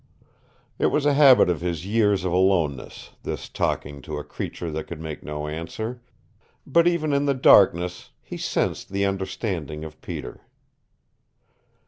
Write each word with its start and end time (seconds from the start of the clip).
It 0.79 0.87
was 0.87 1.05
a 1.05 1.13
habit 1.13 1.47
of 1.47 1.61
his 1.61 1.85
years 1.85 2.23
of 2.25 2.31
aloneness, 2.33 3.11
this 3.21 3.47
talking 3.47 4.01
to 4.01 4.17
a 4.17 4.23
creature 4.23 4.71
that 4.71 4.87
could 4.87 4.99
make 4.99 5.21
no 5.21 5.45
answer. 5.47 6.01
But 6.65 6.87
even 6.87 7.13
in 7.13 7.25
the 7.25 7.35
darkness 7.35 8.09
he 8.23 8.35
sensed 8.35 8.89
the 8.89 9.05
understanding 9.05 9.83
of 9.83 10.01
Peter. 10.01 10.41